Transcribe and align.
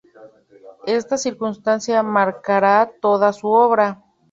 Esta 0.87 1.15
circunstancia 1.15 2.01
marcará 2.01 2.91
toda 2.99 3.31
su 3.33 3.49
obra. 3.49 4.03